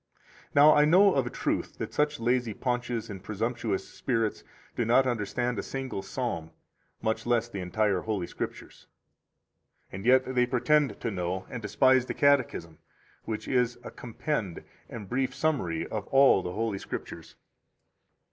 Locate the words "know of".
0.85-1.27